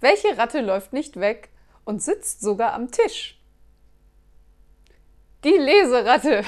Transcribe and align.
Welche 0.00 0.36
Ratte 0.38 0.60
läuft 0.60 0.92
nicht 0.92 1.20
weg 1.20 1.50
und 1.84 2.02
sitzt 2.02 2.40
sogar 2.40 2.72
am 2.72 2.90
Tisch? 2.90 3.38
Die 5.44 5.50
Leseratte. 5.50 6.44